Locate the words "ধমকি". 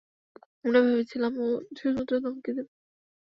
2.23-2.51